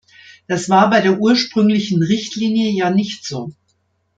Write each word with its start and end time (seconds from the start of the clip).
Das 0.47 0.67
war 0.67 0.89
bei 0.89 0.99
der 0.99 1.19
ursprünglichen 1.19 2.01
Richtlinie 2.01 2.71
ja 2.71 2.89
nicht 2.89 3.23
so. 3.23 3.53